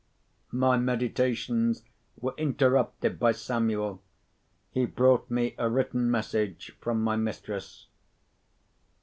[0.51, 1.83] My meditations
[2.19, 4.01] were interrupted by Samuel.
[4.71, 7.85] He brought me a written message from my mistress.